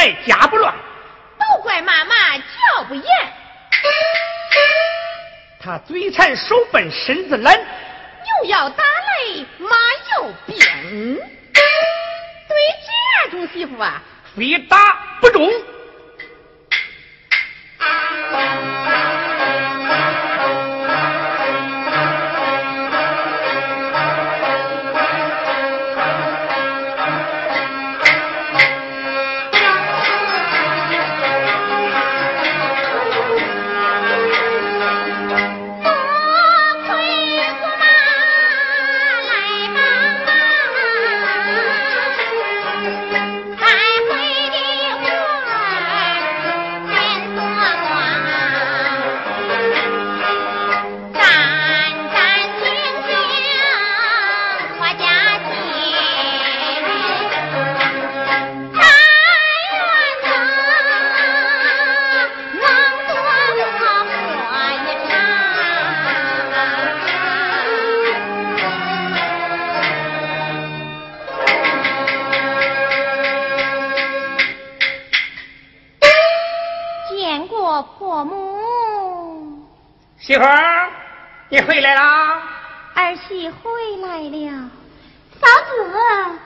[0.00, 0.74] 妇不来家不乱，
[1.38, 3.04] 都怪妈妈教不严。
[5.62, 9.76] 他嘴馋手笨身子懒，又要打雷马
[10.12, 10.56] 要鞭。
[11.52, 12.56] 对
[13.24, 14.00] 这种媳妇啊，
[14.34, 15.50] 非打不中。
[80.30, 80.88] 媳妇儿，
[81.48, 82.40] 你回来啦？
[82.94, 83.68] 儿媳回
[84.00, 84.70] 来了。
[85.40, 86.38] 嫂子啊，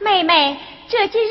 [0.00, 1.30] 妹妹，这几日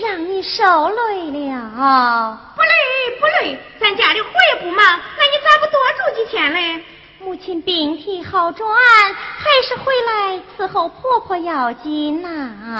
[0.00, 2.40] 让你受累了。
[2.56, 6.82] 不累不累，咱家里活也不忙，那你咋不多住几天嘞？
[7.18, 12.78] 母亲病体好转，还是回来伺候婆婆要紧呐。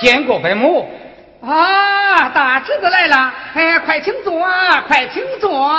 [0.00, 1.00] 见过伯母。
[1.46, 3.32] 啊，大侄子来了！
[3.54, 4.40] 哎，快请坐，
[4.86, 5.70] 快请坐。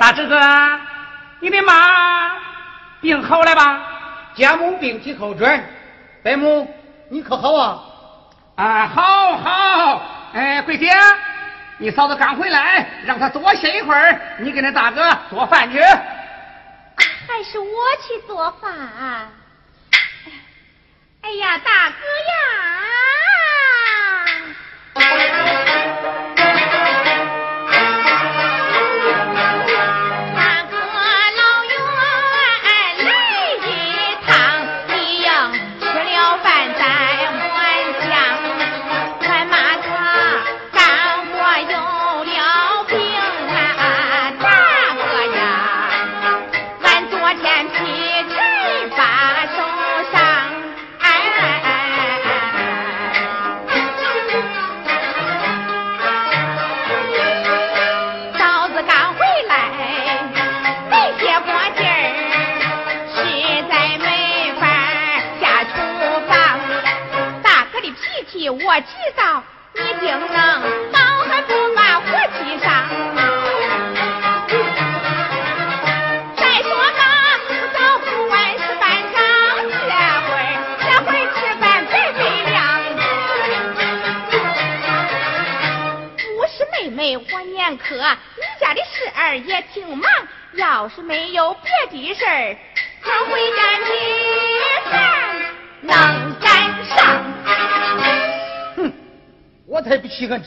[0.00, 0.38] 大侄子，
[1.40, 2.32] 你的妈
[3.00, 3.80] 病好了吧？
[4.34, 5.64] 家母病体好转，
[6.22, 6.74] 伯母
[7.08, 7.78] 你可好啊？
[8.56, 10.02] 啊，好好。
[10.34, 10.92] 哎，桂姐，
[11.78, 15.78] 你嫂子刚回来，让她多歇一会儿，你给那大哥做饭去。
[15.80, 17.66] 还是我
[18.02, 18.70] 去做饭。
[21.22, 21.96] 哎呀，大哥
[25.00, 25.37] 呀！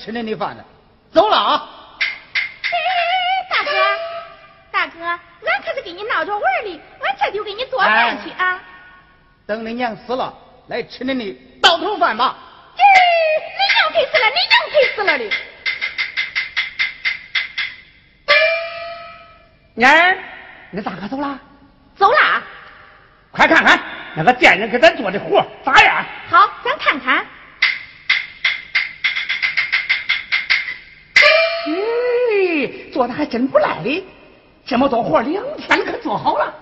[0.03, 0.63] 吃恁的饭呢，
[1.13, 1.69] 走了啊！
[3.51, 3.71] 大哥，
[4.71, 8.59] 大哥，俺可是给你闹着玩的，俺这就给你做饭去啊！
[9.45, 10.33] 等恁娘死了，
[10.69, 12.35] 来吃恁的倒头饭吧！
[12.75, 12.81] 咦，
[13.59, 15.29] 恁娘赔死了，恁娘赔死了的！
[19.75, 20.17] 娘儿，
[20.71, 21.39] 你大哥走了？
[21.95, 22.41] 走了！
[23.31, 23.79] 快看看
[24.15, 26.00] 那个店人给咱做的活咋样？
[32.93, 34.05] 做的还真不赖哩，
[34.65, 36.53] 这么多活两天可做好了。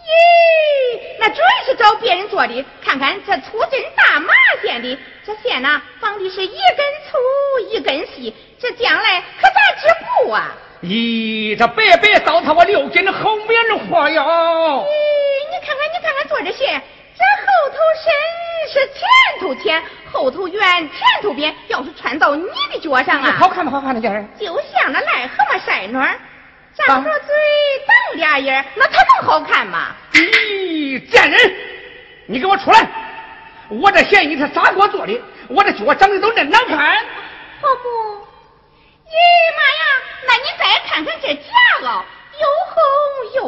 [0.00, 2.64] 咦，那准是找别人做的。
[2.82, 4.32] 看看这粗针大麻
[4.62, 7.18] 线的，这线呐绑的是一根粗
[7.70, 9.88] 一根细，这将来可咋织
[10.24, 10.56] 布啊？
[10.82, 14.22] 咦，这白白糟蹋我六斤好棉花哟！
[14.22, 16.82] 咦，你看看，你看看做这线，
[17.14, 18.10] 这后头深
[18.72, 19.00] 是前
[19.40, 20.60] 头浅，后头圆
[20.90, 24.24] 前头扁，要是穿到你的脚上啊，好看不好看那件儿？
[24.38, 26.18] 就像那癞蛤蟆晒暖，
[26.74, 27.28] 张着嘴
[27.86, 29.94] 瞪俩眼，那它能好看吗？
[30.12, 31.54] 咦，贱人，
[32.26, 32.88] 你给我出来！
[33.68, 35.20] 我这鞋你是咋给我做的？
[35.48, 36.78] 我这脚长得都真难看。
[37.60, 37.90] 婆婆，
[39.06, 39.14] 咦
[39.56, 39.84] 妈呀，
[40.26, 41.42] 那你再看看这夹
[41.82, 42.02] 袄，
[42.40, 42.74] 又厚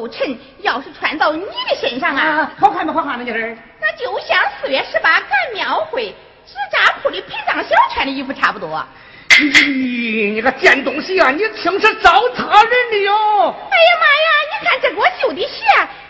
[0.00, 0.80] 又沉，要。
[0.80, 3.24] 是穿到你的身上啊，好看不好看呢？
[3.24, 3.38] 你这
[3.80, 6.12] 那就像四月十八赶庙会
[6.46, 8.84] 纸扎铺的陪葬小穿的衣服差不多。
[9.30, 11.30] 咦，你个贱东西啊！
[11.30, 13.54] 你听是糟蹋人的哟！
[13.70, 14.28] 哎呀妈呀！
[14.50, 15.64] 你看这给我绣的鞋，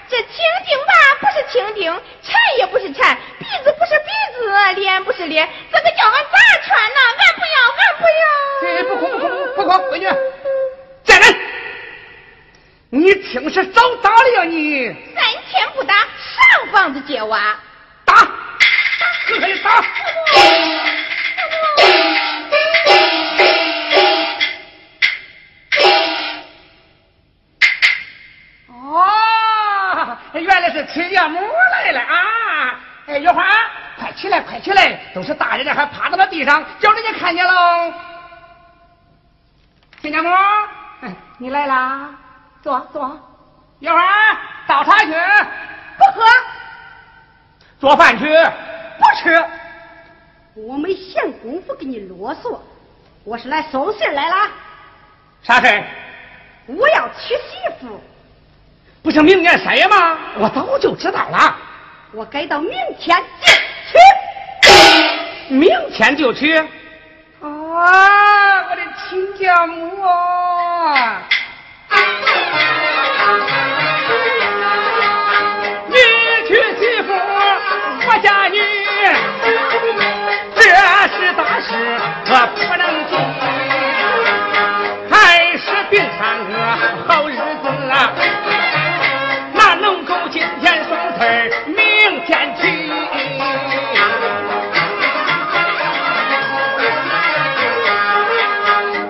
[0.09, 1.93] 这青钉吧不是青钉，
[2.23, 6.99] 缠也不是缠，鼻子不是鼻子，脸不是脸，这个叫俺咋穿呢？
[7.19, 8.25] 俺不要，俺不要！
[8.67, 10.07] 哎，不哭不哭不哭，闺女，
[11.05, 11.25] 贱人！
[12.91, 14.87] 你听是找打的呀你？
[15.15, 17.57] 三天不打，上房子揭瓦。
[18.05, 18.15] 打，
[19.27, 19.71] 可以打。
[28.69, 32.81] 哦，原来是亲家母来了啊！
[33.07, 33.45] 哎，月花，
[33.99, 34.99] 快起来，快起来！
[35.15, 37.93] 都是大人了，还趴到那地上，叫人家看见喽。
[40.01, 40.31] 亲家母，
[41.39, 42.11] 你来啦，
[42.63, 43.19] 坐坐。
[43.81, 43.99] 月花，
[44.67, 46.25] 倒茶去，不喝。
[47.81, 48.27] 做饭去，
[49.23, 49.45] 吃。
[50.55, 52.59] 我没闲工夫跟你啰嗦，
[53.25, 54.37] 我是来送信来了。
[55.43, 55.83] 啥事
[56.67, 58.01] 我要娶媳妇。
[59.03, 60.19] 不是明年三月吗？
[60.39, 61.57] 我早就知道了。
[62.13, 63.53] 我改到明天就
[65.49, 65.55] 娶。
[65.55, 66.57] 明天就去。
[66.59, 66.67] 啊，
[67.41, 71.23] 我的亲家母啊！
[75.89, 75.97] 你
[76.47, 77.13] 娶媳妇，
[78.07, 78.82] 我嫁女，这是大
[81.63, 81.69] 事，
[82.27, 83.13] 可不能急。
[85.11, 86.53] 还是别耽搁
[87.07, 88.13] 好日子啊！
[89.55, 91.77] 哪能够今天送词儿，明
[92.27, 92.63] 天娶？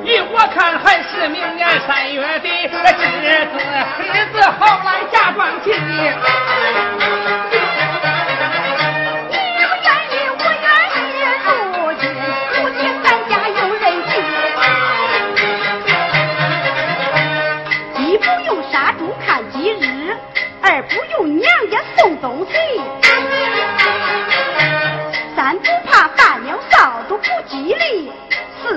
[0.04, 2.68] 依我看，还是明年三月的日
[3.46, 3.54] 子，
[4.12, 5.72] 日子好来嫁妆齐。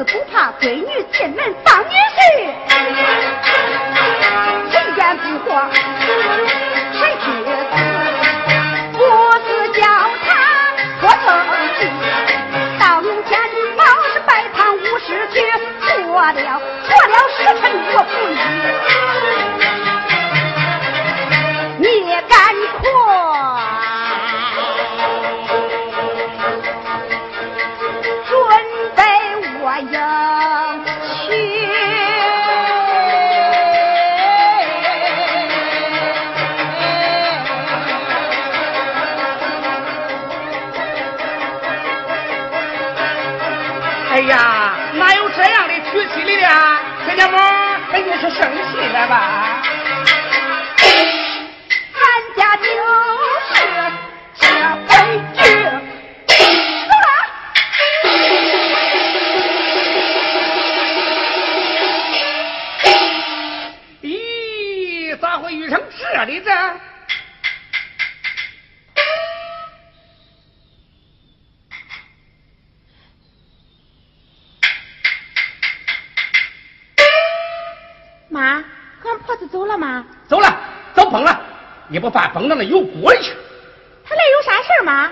[0.05, 1.64] 不怕闺女进门
[79.55, 80.03] 走了吗？
[80.27, 80.53] 走了，
[80.93, 81.39] 走崩了。
[81.87, 83.31] 你不怕崩到那油锅里去？
[84.05, 85.09] 他来有啥事儿吗？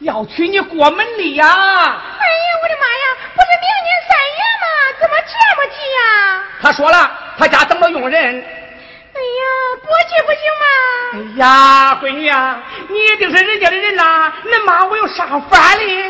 [0.00, 1.46] 要娶你过门的呀！
[1.46, 3.04] 哎呀，我的妈呀！
[3.34, 4.66] 不是明年三月吗？
[5.00, 6.44] 怎么这么急呀？
[6.60, 8.20] 他说了，他家等着佣人。
[8.20, 9.42] 哎呀，
[9.80, 10.66] 不去不行吗？
[11.14, 14.30] 哎呀，闺女啊，你一定是人家的人呐！
[14.44, 16.02] 恁妈我有啥法哩？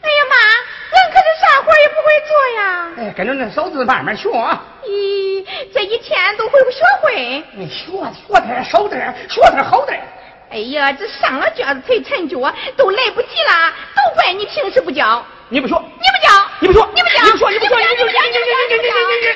[0.00, 0.36] 哎呀妈，
[0.96, 2.88] 俺可是啥活也不会做呀！
[2.98, 4.62] 哎，跟着恁嫂子慢慢学啊。
[4.84, 4.88] 咦，
[5.72, 7.44] 这一天都会不学会？
[7.52, 10.00] 你学学点少点，学点好点。
[10.50, 12.36] 哎呀，这上了卷子才趁脚，
[12.76, 15.22] 都来不及了，都怪你平时不教。
[15.50, 19.28] 你不学，你不教，你不学，你不教，你不学，你不学，你不学，你不学，你不学，你不学，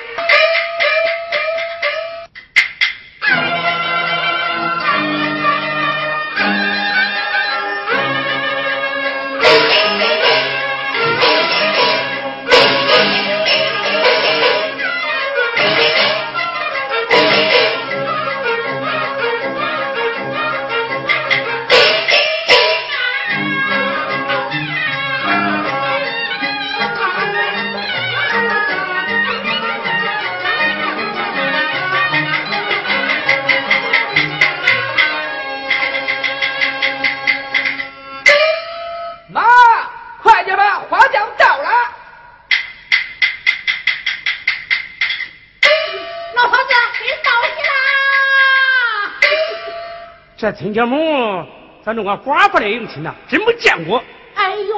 [50.42, 51.46] 这亲家母，
[51.84, 54.02] 咱这个寡妇的迎亲呐，真没见过。
[54.34, 54.76] 哎呦，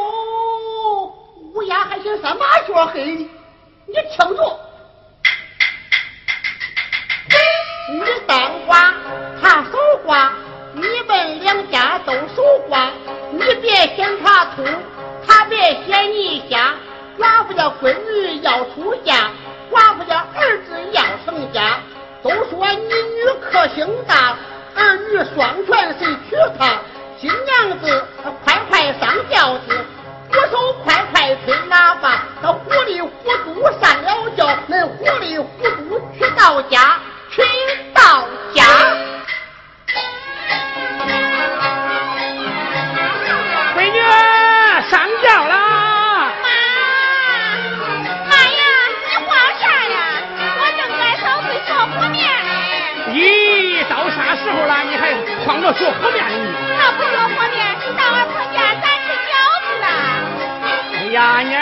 [1.54, 3.02] 乌鸦还嫌三麻雀黑，
[3.86, 4.60] 你听着，
[7.94, 8.92] 你当花，
[9.40, 10.34] 他守花，
[10.74, 12.90] 你们两家都守花，
[13.32, 14.62] 你别嫌他秃，
[15.26, 16.74] 他别嫌你瞎。
[17.18, 19.30] 寡妇的闺女要出嫁，
[19.72, 21.78] 寡妇的儿子要成家，
[22.22, 24.36] 都说你女克星大。
[24.94, 26.78] 儿女双全，谁娶她？
[27.18, 28.04] 新娘子
[28.44, 29.84] 快快上轿子，
[30.28, 32.22] 鼓手快快吹喇叭。
[32.42, 33.10] 那糊里糊
[33.44, 35.46] 涂上了轿，恁糊里糊
[35.88, 36.93] 涂娶到家，
[55.44, 56.48] 你还慌着做和面呢？
[56.78, 59.86] 那不做和面，到俺婆家咱吃饺子了。
[60.96, 61.60] 哎呀，妮儿，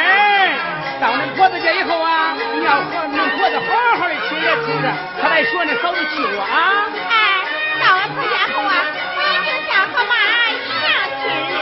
[1.00, 4.86] 到恁婆子家以后啊，你要和恁婆子好好的亲热亲热，
[5.20, 6.86] 可别学那嫂子气我啊。
[7.10, 7.42] 哎，
[7.82, 8.86] 到俺婆家后啊，
[9.18, 10.14] 我一定像和妈
[10.46, 10.86] 一样
[11.18, 11.58] 亲热。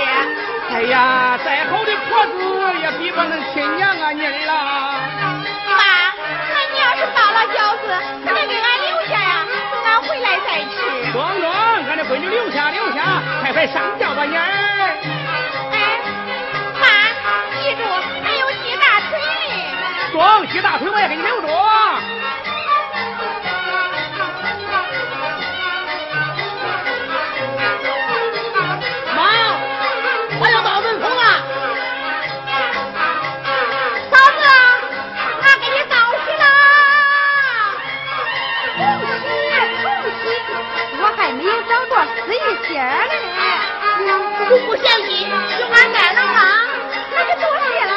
[0.76, 2.36] 哎呀，再好的婆子
[2.82, 4.52] 也比不上恁亲娘啊，妮儿啦。
[5.72, 6.12] 妈，
[6.52, 7.88] 那你要是包了饺子，
[8.28, 8.28] 可
[12.10, 14.42] 闺女留下留下，快快上轿吧，妮儿。
[15.70, 16.00] 哎，
[16.74, 16.82] 妈，
[17.62, 17.82] 记住
[18.24, 19.16] 还有洗大腿
[19.70, 19.78] 呢。
[20.10, 21.69] 装洗大腿我也给你留着。
[42.00, 43.14] 有找着司仪仙儿呢。
[44.48, 45.28] 不不嫌弃，
[45.60, 46.38] 有俺奶了吗。
[47.12, 47.92] 那就多谢了。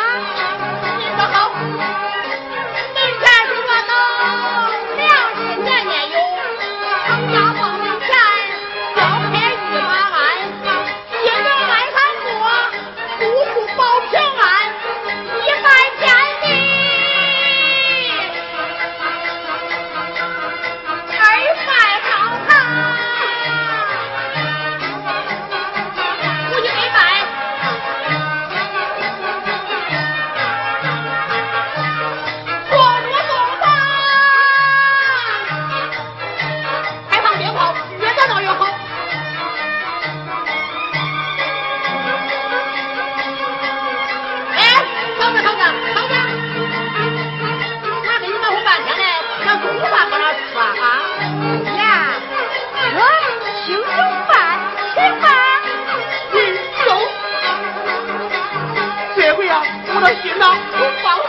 [60.03, 60.45] 的心呐。
[60.71, 61.22] 都放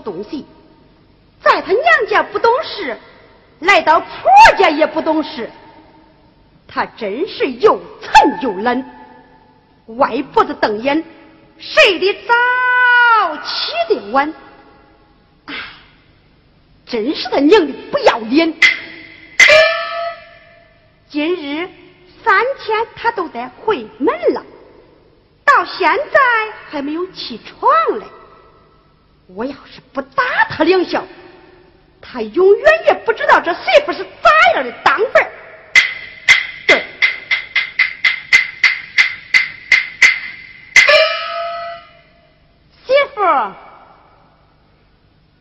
[0.00, 0.44] 这个小东西，
[1.42, 2.96] 在他娘家不懂事，
[3.60, 4.08] 来到婆
[4.58, 5.50] 家也不懂事，
[6.66, 8.84] 他真是又沉又懒，
[9.98, 11.04] 歪脖子瞪眼，
[11.58, 14.32] 睡得早，起得晚。
[15.46, 15.54] 唉，
[16.86, 18.52] 真是他娘的不要脸！
[21.08, 21.68] 今日
[22.24, 24.44] 三天他都得回门了，
[25.44, 26.20] 到现在
[26.70, 27.70] 还没有起床
[28.00, 28.06] 嘞。
[29.26, 31.02] 我要是不打他两下，
[32.02, 35.30] 他永远也不知道这媳妇是咋样的当辈儿。
[36.66, 36.84] 对，
[42.86, 43.22] 媳妇，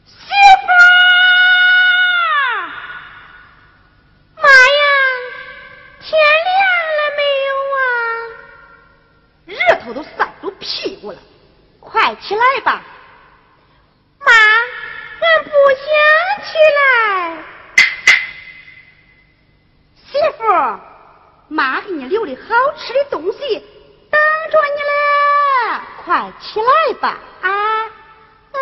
[0.06, 0.28] 媳
[0.62, 0.68] 妇，
[4.38, 4.84] 妈呀，
[6.00, 6.10] 天
[6.46, 6.56] 亮
[6.98, 7.86] 了没有啊？
[9.46, 10.10] 日头都晒
[10.40, 11.20] 出屁股了，
[11.82, 12.82] 快起来吧！
[14.26, 15.86] 妈，俺不想
[16.46, 16.80] 起来。
[19.98, 20.44] 媳妇，
[21.50, 23.38] 妈给你留的好吃的东西
[24.10, 27.20] 等着你了，快起来吧！
[27.42, 27.50] 啊！
[28.54, 28.60] 哎，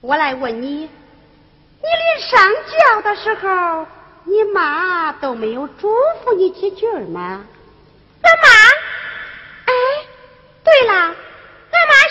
[0.00, 0.88] 我来问你，你
[1.82, 3.86] 临上轿的时候，
[4.24, 5.90] 你妈都没有嘱
[6.22, 7.44] 咐你几句吗？
[8.22, 8.48] 俺妈，
[9.64, 9.72] 哎，
[10.62, 11.14] 对了，俺妈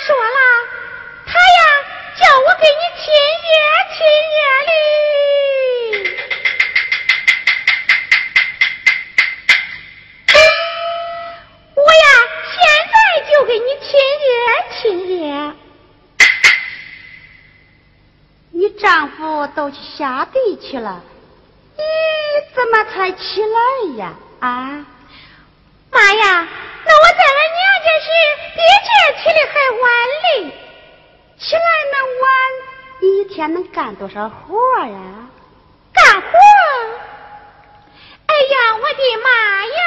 [0.05, 0.39] 说了，
[1.27, 1.39] 她呀
[2.17, 3.53] 叫我给你亲热
[3.93, 3.97] 亲
[4.33, 4.71] 热哩。
[11.75, 12.05] 我呀，
[12.51, 12.57] 现
[12.91, 12.93] 在
[13.31, 13.87] 就给你亲
[14.19, 14.33] 热
[14.81, 14.81] 亲
[15.21, 15.53] 热。
[18.55, 21.01] 你丈夫都去下地去了，
[21.77, 21.83] 你
[22.55, 23.59] 怎么才起来
[23.97, 24.13] 呀？
[24.39, 24.85] 啊？
[25.91, 26.47] 妈呀，
[26.85, 28.07] 那我在俺娘家时
[28.55, 29.83] 比这起的还晚
[30.23, 30.25] 嘞。
[31.37, 32.25] 起来那晚，
[33.01, 34.97] 一天能干多少活呀？
[35.93, 36.27] 干活？
[38.25, 39.29] 哎呀，我的妈
[39.65, 39.79] 呀！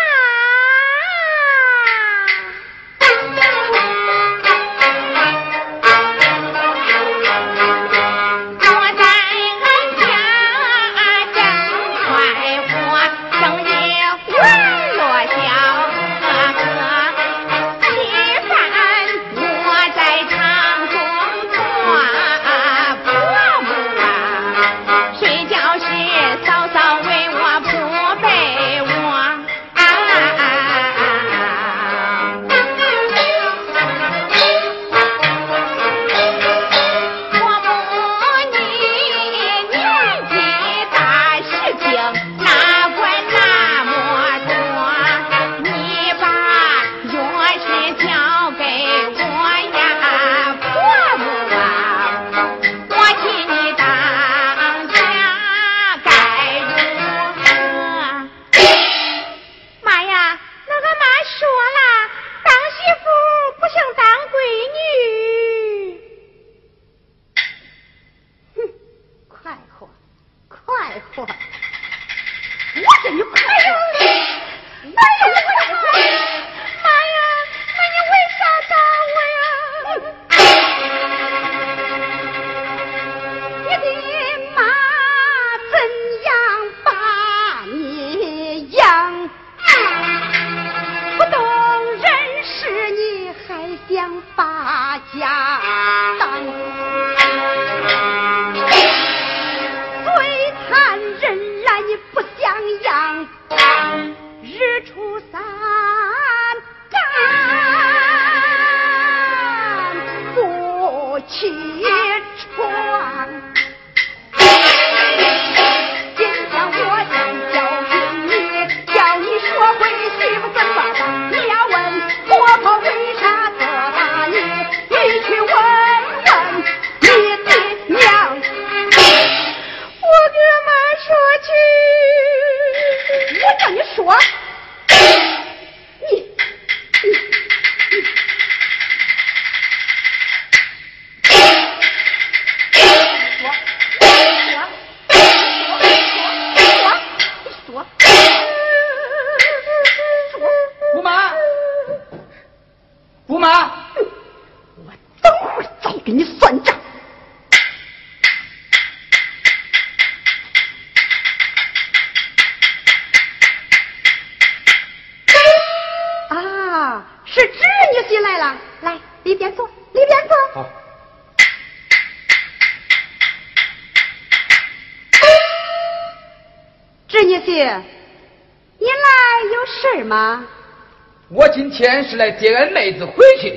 [181.71, 183.57] 天是来接俺妹子回去的。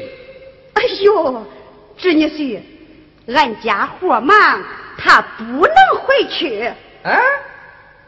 [0.74, 1.46] 哎呦，
[1.98, 2.60] 侄女婿，
[3.28, 4.64] 俺家活忙，
[4.98, 6.64] 他不能回去。
[7.04, 7.20] 啊，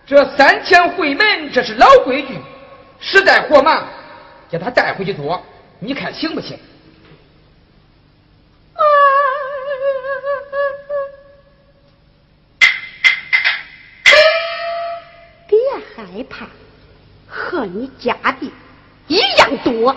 [0.06, 2.38] 这三千回门，这是老规矩。
[3.00, 3.88] 实在活忙，
[4.50, 5.42] 叫他带回去做，
[5.80, 6.60] 你看行不行？
[8.76, 8.84] 啊！
[15.48, 15.58] 别
[15.96, 16.52] 害怕，和
[17.62, 18.52] 和你家的。
[19.08, 19.96] 一样多。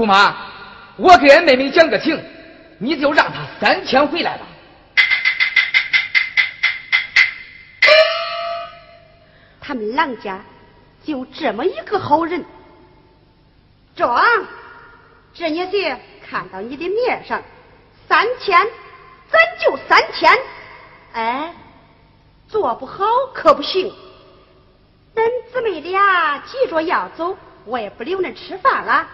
[0.00, 0.34] 姑妈，
[0.96, 2.18] 我给俺妹妹讲个情，
[2.78, 4.46] 你就让她三天回来吧。
[9.60, 10.40] 他们郎家
[11.04, 12.42] 就这么一个好人。
[13.94, 14.18] 壮，
[15.34, 17.42] 这也是看到你的面上，
[18.08, 18.58] 三天，
[19.30, 20.32] 咱就三天。
[21.12, 21.52] 哎，
[22.48, 23.92] 做不好可不行。
[25.14, 27.36] 恁姊妹俩急着要走，
[27.66, 29.06] 我也不留恁吃饭了。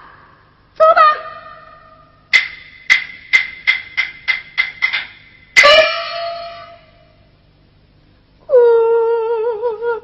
[0.76, 1.00] 走吧。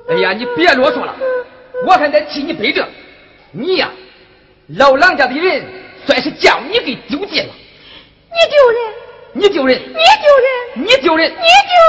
[0.09, 1.15] 哎呀，你别啰嗦了，
[1.87, 2.87] 我还得替你背着。
[3.53, 3.91] 你呀，
[4.79, 5.65] 老郎家的人
[6.07, 7.53] 算是将你给丢尽了。
[8.31, 8.95] 你丢人！
[9.35, 9.79] 你丢人！
[9.81, 10.75] 你丢人！
[10.75, 11.31] 你丢人！
[11.31, 11.45] 你丢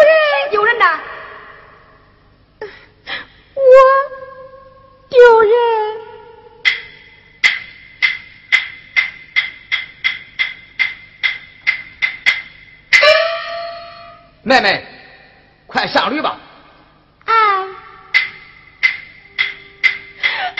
[0.08, 0.50] 人！
[0.52, 1.00] 丢人呐！
[3.56, 3.62] 我
[5.10, 5.52] 丢人！
[14.46, 14.86] 妹妹，
[15.68, 16.38] 快上驴吧。
[17.26, 17.34] 哎，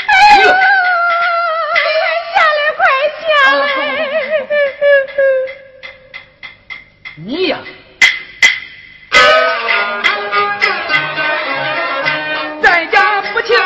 [0.08, 1.76] 哎呦，快
[2.34, 2.82] 下来，快
[3.20, 3.28] 下
[3.60, 3.68] 来！
[7.16, 7.58] 你呀，
[12.62, 13.58] 在家不听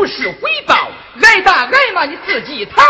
[0.00, 0.74] 不是回报，
[1.22, 2.82] 挨打挨骂你自己逃。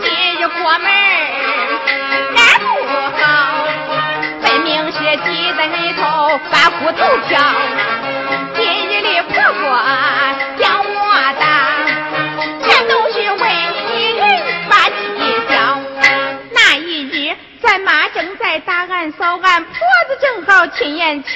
[0.00, 2.66] 今日过门儿俺不
[3.16, 3.24] 好，
[4.42, 7.38] 分明是鸡在里头把骨头挑。
[20.68, 21.30] 亲眼瞧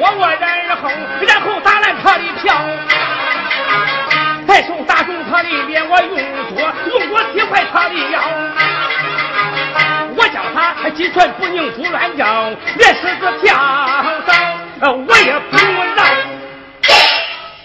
[0.00, 0.88] 我我然后
[1.28, 2.58] 然后打烂他的票
[4.48, 6.16] 再手打中他的脸我用
[6.56, 8.20] 脚用脚踢坏他的腰
[10.16, 13.54] 我叫他鸡犬不宁猪乱叫连狮子跳
[14.80, 15.56] 蚤我也不
[15.94, 16.06] 让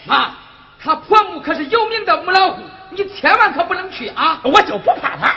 [0.06, 0.36] 妈
[0.84, 5.34] 他婆母可是有名的母老虎你千万可不能去啊我就不怕他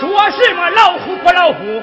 [0.00, 1.82] 说什么老虎不老虎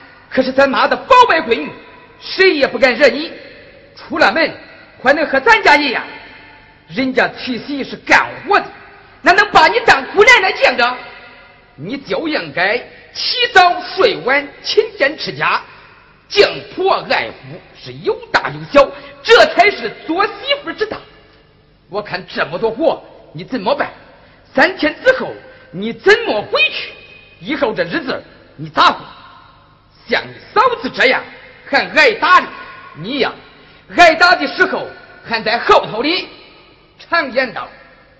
[0.31, 1.69] 可是咱妈的宝贝闺女
[2.19, 3.31] 谁也不敢惹你。
[3.95, 4.51] 出了门
[5.03, 6.03] 还能和咱家一样
[6.87, 8.65] 人家七喜是干活的
[9.21, 10.97] 那能把你当姑奶奶见着？
[11.75, 12.77] 你就应该
[13.13, 15.61] 起早睡晚勤俭持家
[16.27, 18.89] 敬婆爱夫是有大有小
[19.21, 20.31] 这才是做媳
[20.63, 20.97] 妇之道。
[21.89, 23.91] 我看这么多活你怎么办？
[24.53, 25.33] 三天之后
[25.71, 26.93] 你怎么回去？
[27.39, 28.23] 以后这日子
[28.55, 29.05] 你咋过？
[30.11, 31.23] 像你嫂子这样
[31.69, 32.47] 还挨打的
[32.95, 33.31] 你呀
[33.95, 34.85] 挨打的时候
[35.23, 36.27] 还在后头里
[36.99, 37.65] 常言道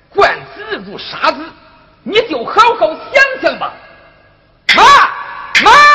[0.10, 1.44] 惯子如杀子
[2.04, 3.74] 你就好好想想吧。
[4.74, 4.84] 妈
[5.70, 5.91] 妈！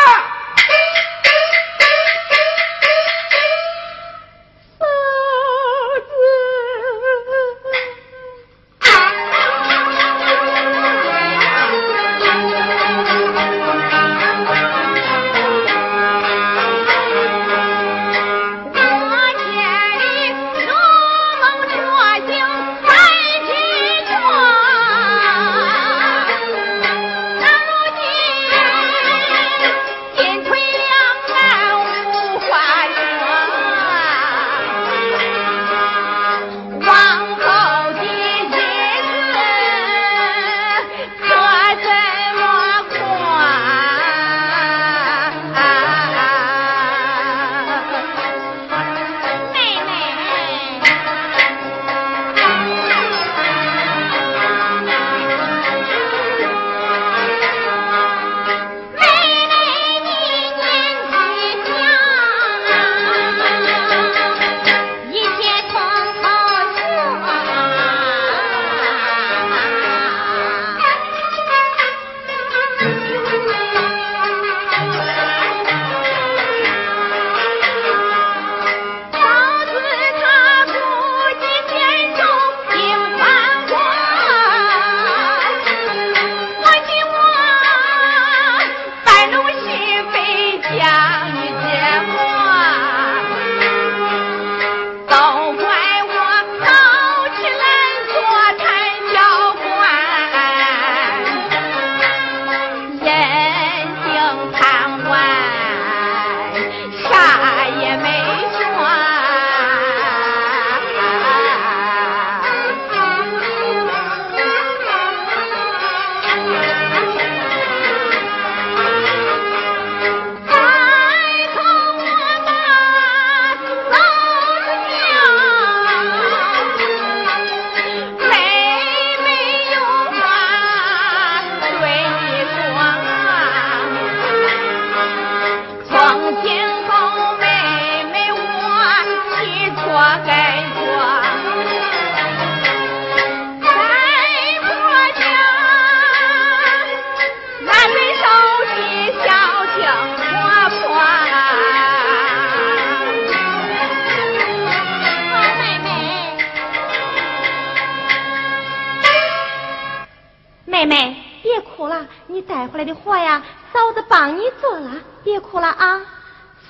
[163.16, 163.40] 哎呀，
[163.72, 164.90] 嫂子帮你做了，
[165.24, 165.98] 别哭了啊！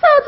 [0.01, 0.27] 嫂子，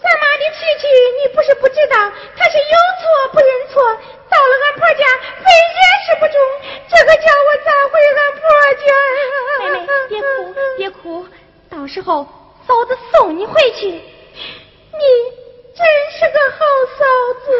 [0.00, 0.86] 咱妈的脾气
[1.18, 1.96] 你不是不知道，
[2.36, 5.04] 她是有错不认错，到了俺婆家
[5.34, 6.38] 非掩饰不中，
[6.88, 8.48] 这个叫我咋回俺婆
[8.86, 8.94] 家？
[9.58, 11.26] 妹妹，别哭，别哭，
[11.68, 12.24] 到时候
[12.64, 13.90] 嫂子送你回去。
[13.90, 14.00] 你
[15.74, 16.58] 真是个好
[16.96, 17.04] 嫂
[17.44, 17.50] 子，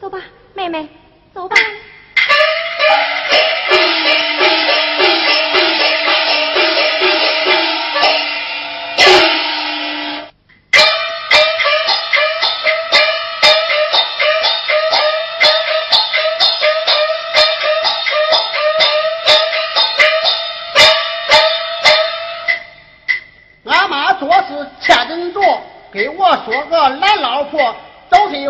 [0.00, 0.20] 走吧，
[0.54, 0.88] 妹妹，
[1.32, 1.54] 走吧。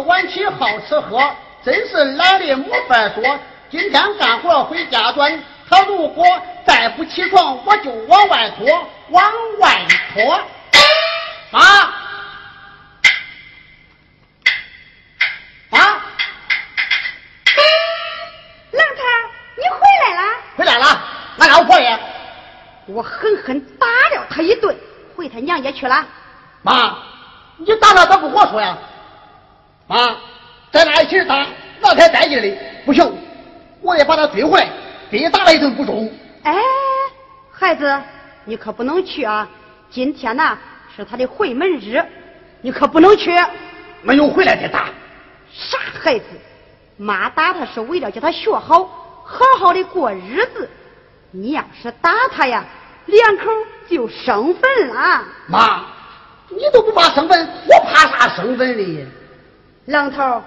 [0.01, 1.21] 晚起好吃喝，
[1.65, 3.23] 真是懒的没法说。
[3.71, 6.25] 今天干活回家短，他如果
[6.67, 8.67] 再不起床，我就往外拖，
[9.11, 9.81] 往外
[10.13, 10.41] 拖。
[11.51, 11.61] 妈！
[15.71, 15.79] 妈！
[18.71, 19.03] 浪财，
[19.57, 20.23] 你回来了？
[20.57, 21.01] 回来了，
[21.39, 21.99] 俺老婆爷。
[22.87, 24.77] 我狠狠打了他一顿，
[25.17, 26.05] 回他娘家去了。
[26.63, 26.97] 妈，
[27.57, 28.77] 你打了咋不跟我说呀？
[29.87, 30.17] 妈，
[30.71, 31.47] 咱俩一起打，
[31.81, 32.57] 那才带劲哩！
[32.87, 33.13] 不行，
[33.83, 34.69] 我得把他追回来，
[35.11, 36.11] 给你打了一顿不中。
[36.43, 36.55] 哎，
[37.53, 38.01] 孩子，
[38.45, 39.49] 你可不能去啊！
[39.91, 40.57] 今天呢
[40.97, 42.03] 是他的回门日，
[42.63, 43.31] 你可不能去。
[44.03, 44.89] 没有回来的打。
[45.53, 46.25] 傻孩子，
[46.97, 48.85] 妈打他是为了叫他学好，
[49.25, 50.69] 好好的过日子。
[51.31, 52.65] 你要是打他呀，
[53.07, 53.45] 两口
[53.89, 55.23] 就生分了。
[55.47, 55.85] 妈，
[56.49, 59.07] 你都不怕生分，我怕啥生分哩？
[59.87, 60.43] 愣头，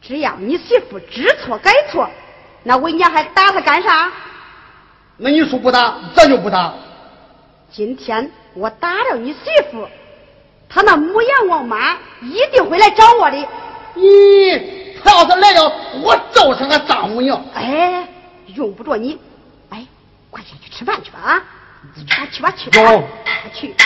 [0.00, 2.08] 只要你媳妇知错改错，
[2.64, 4.10] 那我娘还打她干啥？
[5.16, 6.74] 那你说不打咱就不打。
[7.70, 9.38] 今天我打了你媳
[9.70, 9.88] 妇，
[10.68, 13.36] 她那母羊王妈一定会来找我的。
[13.96, 14.62] 咦，
[15.02, 15.72] 她要是来了，
[16.02, 17.42] 我揍她个丈母娘。
[17.54, 18.06] 哎，
[18.48, 19.18] 用不着你。
[19.70, 19.86] 哎，
[20.30, 21.42] 快下去吃饭去吧啊。
[21.94, 22.78] 你去吧去吧
[23.54, 23.84] 去吧。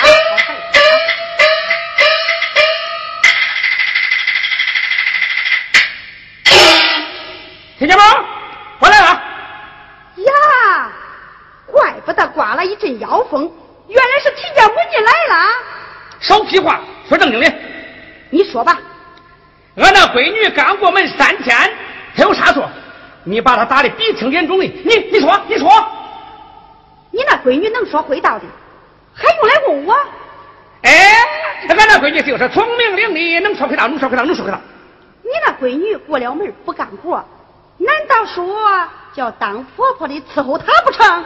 [7.79, 8.05] 听见吗？
[8.79, 9.07] 我来了。
[10.16, 10.93] 呀，
[11.66, 13.51] 怪不得刮了一阵妖风，
[13.87, 15.53] 原来是秦家母你来了。
[16.20, 17.53] 少屁话，说正经的。
[18.31, 18.79] 你说吧，
[19.77, 21.55] 俺那闺女刚过门三天，
[22.16, 22.66] 她有啥错？
[23.24, 25.68] 你把她打的鼻青脸肿的，你你说你说。
[27.11, 28.45] 你那闺女能说会道的，
[29.14, 29.95] 还用来问我？
[30.83, 30.93] 哎，
[31.68, 34.59] 俺那闺女就是聪明伶俐，能说会道，能说会道，能说会道。
[35.22, 37.24] 你那闺女过了门不干活，
[37.79, 41.24] 难道说叫当婆婆的伺候她不成？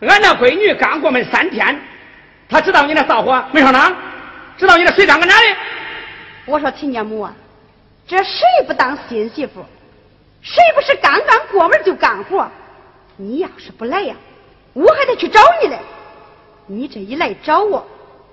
[0.00, 1.80] 俺那闺女刚过门三天，
[2.48, 3.94] 她知道你那骚货没上当，
[4.58, 5.56] 知道你那水缸搁哪里？
[6.46, 7.32] 我说秦家母啊，
[8.06, 9.64] 这谁不当新媳妇？
[10.42, 12.46] 谁不是刚刚过门就干活？
[13.16, 14.14] 你要是不来呀，
[14.74, 15.78] 我还得去找你嘞。
[16.66, 17.86] 你这一来找我，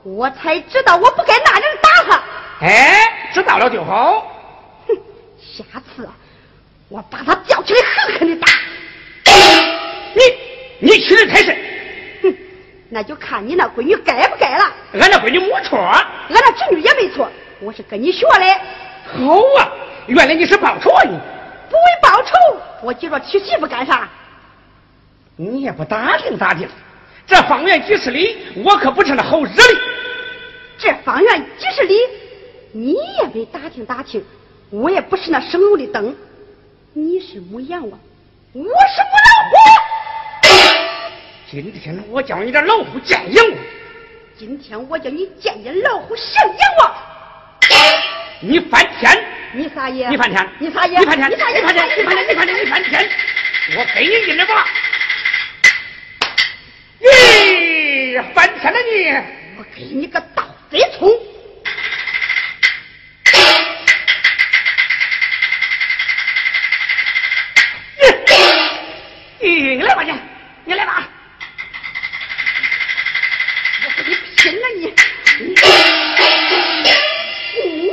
[0.04, 2.24] 我才知道我不该拿人打他。
[2.66, 4.28] 哎，知道了就好。
[4.88, 4.96] 哼，
[5.40, 5.64] 下
[5.96, 6.12] 次啊，
[6.92, 8.48] 我把他吊起来狠狠的打。
[10.14, 10.22] 你
[10.80, 11.58] 你欺人太甚。
[12.22, 12.36] 哼，
[12.90, 14.66] 那就看你那闺女该不该了。
[15.00, 17.32] 俺那闺女没错，俺那侄女也没错，
[17.62, 18.46] 我是跟你学的。
[19.06, 19.72] 好啊，
[20.08, 21.18] 原来你是报仇啊你。
[21.70, 22.34] 不为报仇，
[22.84, 24.10] 我急着娶媳妇干啥？
[25.38, 26.68] 你也不打听打听，
[27.26, 28.36] 这方圆几十里，
[28.66, 29.80] 我可不是那好惹的。
[30.78, 31.98] 这方圆几十里，
[32.74, 34.22] 你也没打听打听，
[34.70, 36.14] 我也不是那省油的灯。
[36.94, 37.98] 你是母羊啊，
[38.52, 38.74] 我是母
[39.24, 39.56] 老虎。
[41.50, 43.58] 今天我叫你这老虎见阎王，
[44.38, 46.94] 今天我叫你见见老虎胜阎王。
[48.44, 49.24] 你翻天！
[49.54, 50.10] 你撒野！
[50.10, 50.50] 你翻天！
[50.60, 51.00] 你撒野！
[51.00, 51.30] 你翻天！
[51.32, 51.60] 你撒野！
[51.62, 51.88] 你翻天！
[51.98, 52.28] 你翻天！
[52.28, 52.60] 你翻天！
[52.60, 53.10] 你翻天！
[53.78, 54.68] 我给你一耳巴！
[57.08, 58.94] 咦，翻天了你！
[59.58, 61.10] 我给你个倒贼葱！
[74.42, 74.82] 我跟你拼了你！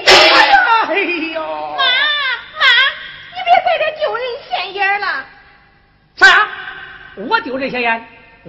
[0.07, 0.09] 哎
[0.49, 0.57] 呀，
[0.88, 0.90] 哎
[1.34, 1.42] 呦！
[1.76, 2.64] 妈妈，
[3.34, 5.05] 你别在这丢人现眼了。
[6.16, 6.49] 啥？
[7.16, 8.03] 我丢人现眼？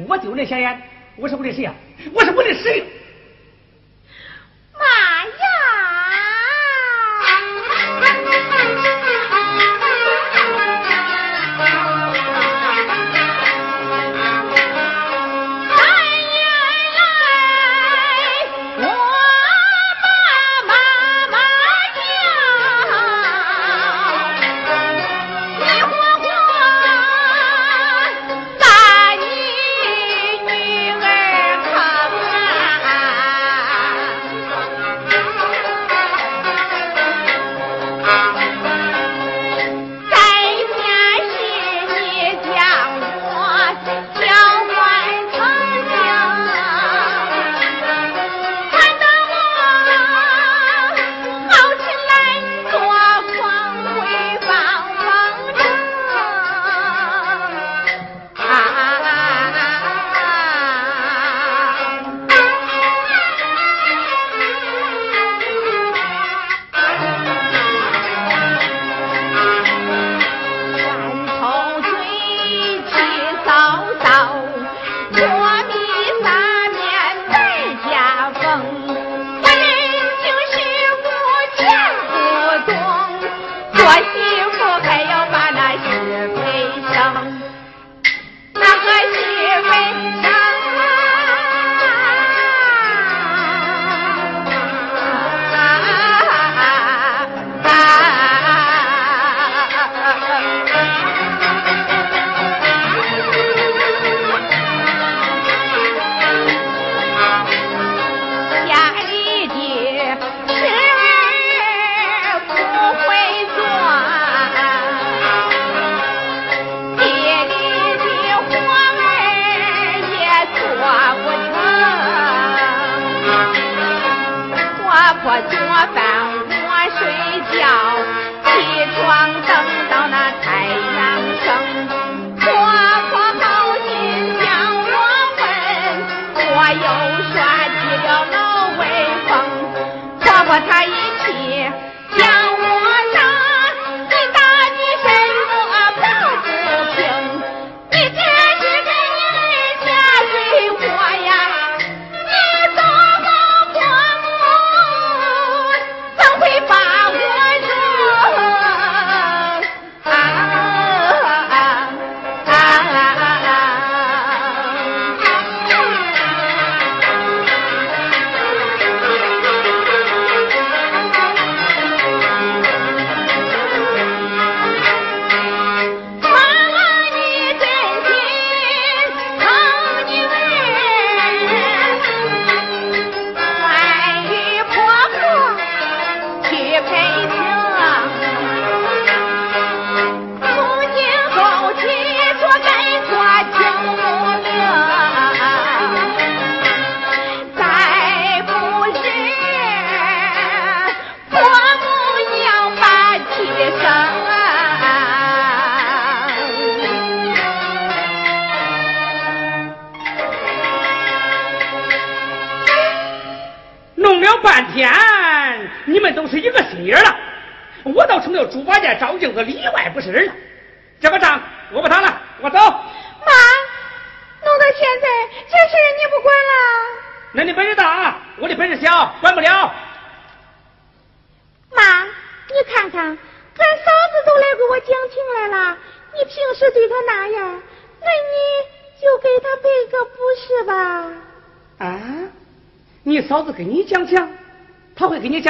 [0.07, 0.81] 我丢人现眼？
[1.17, 1.73] 我是我的谁呀？
[2.13, 2.85] 我是我的谁？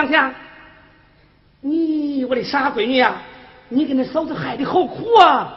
[0.07, 0.33] 她会
[1.61, 3.15] 跟你我的傻闺女呀，
[3.67, 5.53] 你给那嫂子害的好苦啊！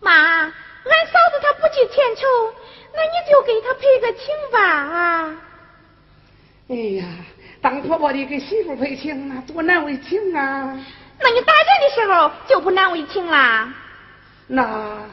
[0.00, 0.52] 妈，俺
[1.06, 2.26] 嫂子她不计前仇，
[2.94, 5.36] 那你就给她赔个情吧啊！
[6.68, 7.04] 哎呀。
[7.58, 10.78] 当婆婆的给媳妇赔情，那多难为情啊！
[11.18, 13.74] 那你打人的时候就不难为情啦？
[14.46, 15.08] 那，哎，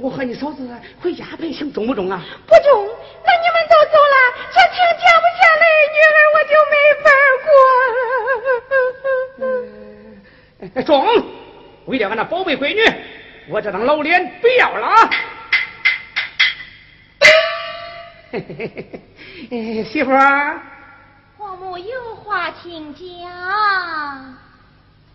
[0.00, 0.68] 我和你嫂子
[1.00, 2.22] 回家陪行中不中啊？
[2.46, 2.86] 不中。
[3.24, 4.14] 那你们都走了，
[4.52, 7.06] 这情结不下来，女儿我就没法
[10.74, 10.82] 过。
[10.84, 10.92] 中，
[11.86, 12.80] 为了俺那宝贝闺女，
[13.48, 15.10] 我这张老脸不要了啊！
[18.30, 18.86] 嘿嘿
[19.50, 20.60] 嘿，媳妇儿。
[21.36, 23.02] 婆母有话请讲。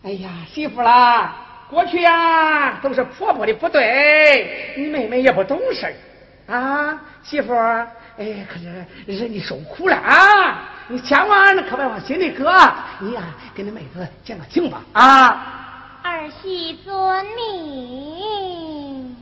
[0.04, 1.36] 哎呀，媳妇啦，
[1.70, 5.94] 过去呀都是婆婆的不对，你妹妹也不懂事
[6.48, 7.00] 啊。
[7.24, 7.54] 媳妇，
[8.18, 12.46] 哎，可是人家受苦了啊，你千万可别往心里搁。
[13.00, 13.22] 你呀，
[13.54, 16.00] 跟你妹子讲个情吧啊。
[16.04, 19.18] 儿媳遵命。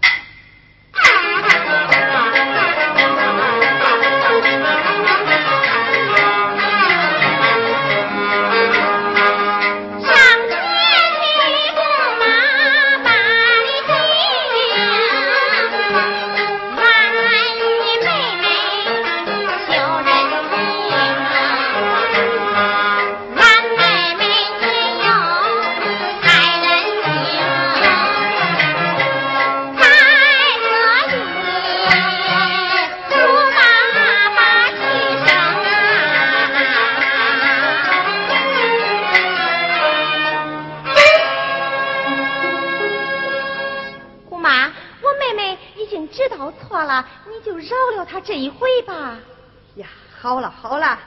[48.26, 49.16] 这一回吧，
[49.76, 49.86] 呀，
[50.20, 50.98] 好了好了，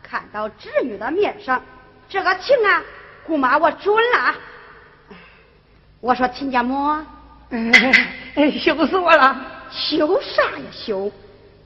[0.00, 1.60] 看到侄女的面上，
[2.08, 2.80] 这个情啊，
[3.26, 4.34] 姑妈我准了。
[6.00, 6.96] 我说亲家母，
[7.50, 9.36] 哎，羞死我了！
[9.72, 11.10] 羞啥呀羞？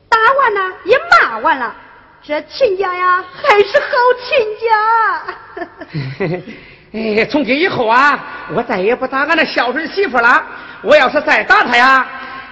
[0.09, 1.75] 打完了也骂完了，
[2.23, 3.87] 这亲家呀还是好
[4.25, 6.43] 亲家。
[6.95, 8.19] 哎，从今以后啊，
[8.55, 10.43] 我再也不打俺那孝顺媳妇了。
[10.81, 12.09] 我要是再打她呀。